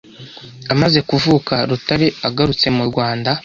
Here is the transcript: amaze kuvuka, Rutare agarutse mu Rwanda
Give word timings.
amaze 0.73 0.99
kuvuka, 1.09 1.53
Rutare 1.69 2.07
agarutse 2.27 2.67
mu 2.77 2.83
Rwanda 2.89 3.31